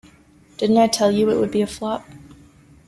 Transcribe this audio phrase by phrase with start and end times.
[0.57, 2.03] Didn't I tell you it would be a flop?